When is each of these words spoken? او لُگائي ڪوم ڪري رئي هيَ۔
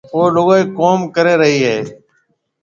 او 0.13 0.21
لُگائي 0.35 0.63
ڪوم 0.77 0.99
ڪري 1.15 1.33
رئي 1.41 1.57
هيَ۔ 1.67 1.77